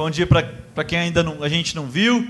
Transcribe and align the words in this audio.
Bom 0.00 0.08
dia 0.08 0.26
para 0.26 0.82
quem 0.82 0.98
ainda 0.98 1.22
não, 1.22 1.42
a 1.42 1.48
gente 1.50 1.76
não 1.76 1.84
viu. 1.84 2.26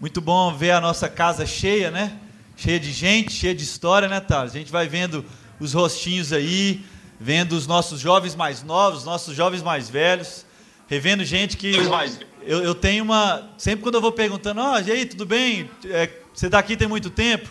Muito 0.00 0.20
bom 0.20 0.52
ver 0.56 0.72
a 0.72 0.80
nossa 0.80 1.08
casa 1.08 1.46
cheia, 1.46 1.88
né? 1.88 2.18
Cheia 2.56 2.80
de 2.80 2.90
gente, 2.90 3.32
cheia 3.32 3.54
de 3.54 3.62
história, 3.62 4.08
né, 4.08 4.18
Thales? 4.18 4.56
A 4.56 4.58
gente 4.58 4.72
vai 4.72 4.88
vendo 4.88 5.24
os 5.60 5.72
rostinhos 5.72 6.32
aí, 6.32 6.84
vendo 7.20 7.52
os 7.52 7.64
nossos 7.64 8.00
jovens 8.00 8.34
mais 8.34 8.64
novos, 8.64 9.04
nossos 9.04 9.36
jovens 9.36 9.62
mais 9.62 9.88
velhos, 9.88 10.44
revendo 10.88 11.24
gente 11.24 11.56
que. 11.56 11.72
Eu, 12.44 12.64
eu 12.64 12.74
tenho 12.74 13.04
uma. 13.04 13.50
Sempre 13.56 13.84
quando 13.84 13.94
eu 13.94 14.00
vou 14.00 14.10
perguntando, 14.10 14.60
ó, 14.60 14.74
oh, 14.74 14.80
e 14.80 14.90
aí, 14.90 15.06
tudo 15.06 15.24
bem? 15.24 15.70
É, 15.84 16.10
você 16.34 16.46
está 16.46 16.58
aqui 16.58 16.76
tem 16.76 16.88
muito 16.88 17.08
tempo? 17.08 17.48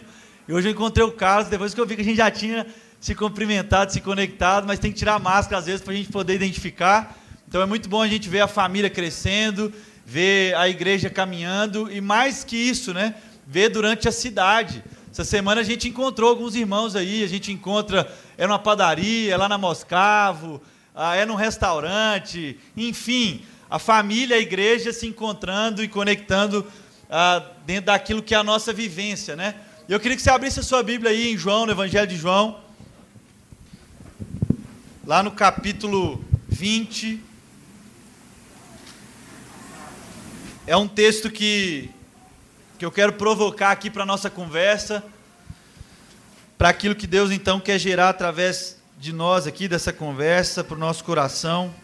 E 0.50 0.54
hoje 0.54 0.68
eu 0.68 0.74
encontrei 0.74 1.06
o 1.06 1.14
Carlos, 1.14 1.48
depois 1.48 1.74
que 1.74 1.80
eu 1.80 1.86
vi 1.86 1.96
que 1.96 2.02
a 2.02 2.04
gente 2.04 2.18
já 2.18 2.30
tinha 2.30 2.68
se 3.00 3.16
cumprimentado, 3.16 3.94
se 3.94 4.02
conectado, 4.02 4.68
mas 4.68 4.80
tem 4.80 4.92
que 4.92 4.98
tirar 4.98 5.16
a 5.16 5.20
máscara 5.20 5.60
às 5.60 5.66
vezes 5.66 5.82
para 5.82 5.94
a 5.94 5.96
gente 5.96 6.12
poder 6.12 6.36
identificar. 6.36 7.21
Então 7.52 7.62
é 7.62 7.66
muito 7.66 7.90
bom 7.90 8.02
a 8.02 8.08
gente 8.08 8.30
ver 8.30 8.40
a 8.40 8.48
família 8.48 8.90
crescendo, 8.90 9.74
ver 10.06 10.56
a 10.56 10.70
igreja 10.70 11.10
caminhando 11.10 11.92
e 11.92 12.00
mais 12.00 12.46
que 12.46 12.56
isso, 12.56 12.94
né? 12.94 13.14
Ver 13.46 13.68
durante 13.68 14.08
a 14.08 14.12
cidade. 14.14 14.82
Essa 15.12 15.26
semana 15.26 15.60
a 15.60 15.64
gente 15.66 15.86
encontrou 15.86 16.30
alguns 16.30 16.56
irmãos 16.56 16.96
aí, 16.96 17.26
a 17.26 17.28
gente 17.28 17.52
encontra, 17.52 18.10
é 18.38 18.48
numa 18.48 18.58
padaria, 18.58 19.34
é 19.34 19.36
lá 19.36 19.50
na 19.50 19.58
Moscavo, 19.58 20.62
ah, 20.96 21.14
é 21.18 21.26
num 21.26 21.36
restaurante, 21.36 22.58
enfim, 22.78 23.42
a 23.70 23.78
família, 23.78 24.38
a 24.38 24.40
igreja 24.40 24.94
se 24.94 25.06
encontrando 25.06 25.84
e 25.84 25.90
conectando 25.90 26.66
ah, 27.10 27.44
dentro 27.66 27.88
daquilo 27.88 28.24
que 28.24 28.34
é 28.34 28.38
a 28.38 28.46
nossa 28.46 28.72
vivência, 28.72 29.36
né? 29.36 29.56
Eu 29.90 30.00
queria 30.00 30.16
que 30.16 30.24
você 30.24 30.30
abrisse 30.30 30.62
a 30.62 30.64
sua 30.64 30.82
Bíblia 30.82 31.12
aí 31.12 31.34
em 31.34 31.38
João, 31.38 31.66
no 31.66 31.74
Evangelho 31.74 32.08
de 32.08 32.16
João, 32.16 32.62
lá 35.06 35.22
no 35.22 35.32
capítulo 35.32 36.24
20. 36.48 37.31
É 40.72 40.78
um 40.78 40.88
texto 40.88 41.30
que, 41.30 41.90
que 42.80 42.86
eu 42.86 42.92
quero 42.94 43.12
provocar 43.12 43.72
aqui 43.72 43.90
para 43.90 44.04
a 44.04 44.06
nossa 44.06 44.30
conversa, 44.30 45.04
para 46.58 46.70
aquilo 46.70 46.96
que 46.96 47.06
Deus 47.06 47.30
então 47.30 47.60
quer 47.60 47.78
gerar 47.78 48.08
através 48.08 48.78
de 48.98 49.12
nós 49.12 49.46
aqui, 49.46 49.68
dessa 49.68 49.92
conversa, 49.92 50.64
para 50.64 50.78
o 50.78 50.80
nosso 50.80 51.04
coração. 51.04 51.76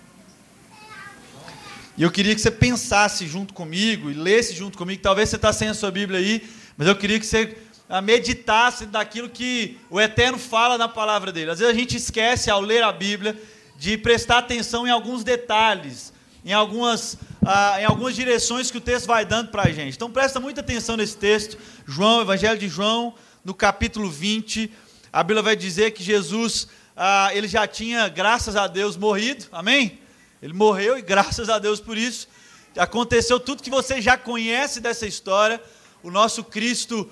E 1.98 2.04
eu 2.04 2.10
queria 2.10 2.34
que 2.34 2.40
você 2.40 2.50
pensasse 2.50 3.28
junto 3.28 3.54
comigo 3.54 4.10
e 4.10 4.14
lesse 4.14 4.56
junto 4.56 4.78
comigo. 4.78 5.02
Talvez 5.02 5.28
você 5.28 5.36
está 5.36 5.52
sem 5.52 5.68
a 5.68 5.74
sua 5.74 5.92
Bíblia 5.92 6.22
aí, 6.22 6.50
mas 6.78 6.88
eu 6.88 6.96
queria 6.96 7.20
que 7.20 7.26
você 7.26 7.58
ah, 7.90 8.02
meditasse 8.02 8.86
daquilo 8.86 9.28
que 9.28 9.78
o 9.90 10.00
Eterno 10.00 10.38
fala 10.38 10.78
na 10.78 10.88
palavra 10.88 11.34
dele. 11.34 11.52
Às 11.52 11.60
vezes 11.60 11.76
a 11.76 11.78
gente 11.78 11.98
esquece, 11.98 12.50
ao 12.50 12.62
ler 12.62 12.84
a 12.84 12.94
Bíblia, 12.94 13.38
de 13.78 13.98
prestar 13.98 14.38
atenção 14.38 14.88
em 14.88 14.92
alguns 14.92 15.26
detalhes, 15.26 16.14
em 16.48 16.54
algumas 16.54 17.18
ah, 17.46 17.76
em 17.82 17.84
algumas 17.84 18.16
direções 18.16 18.72
que 18.72 18.78
o 18.78 18.82
texto 18.82 19.06
vai 19.06 19.26
dando 19.26 19.50
para 19.50 19.64
a 19.64 19.70
gente. 19.70 19.96
Então 19.96 20.10
presta 20.10 20.40
muita 20.40 20.62
atenção 20.62 20.96
nesse 20.96 21.18
texto, 21.18 21.58
João, 21.86 22.22
Evangelho 22.22 22.58
de 22.58 22.70
João, 22.70 23.14
no 23.44 23.54
capítulo 23.54 24.10
20, 24.10 24.72
a 25.12 25.24
Bíblia 25.24 25.44
vai 25.44 25.58
dizer 25.58 25.92
que 25.92 26.02
Jesus, 26.02 26.70
ah, 26.96 27.32
ele 27.34 27.50
já 27.50 27.68
tinha, 27.68 28.08
graças 28.08 28.56
a 28.56 28.66
Deus, 28.66 28.96
morrido, 28.96 29.46
amém? 29.52 30.00
Ele 30.42 30.54
morreu 30.54 30.98
e 30.98 31.02
graças 31.02 31.50
a 31.50 31.60
Deus 31.60 31.82
por 31.82 31.98
isso. 31.98 32.30
Aconteceu 32.78 33.42
tudo 33.42 33.62
que 33.62 33.70
você 33.70 34.02
já 34.02 34.18
conhece 34.18 34.80
dessa 34.80 35.06
história. 35.06 35.62
O 36.02 36.10
nosso 36.10 36.46
Cristo 36.46 37.10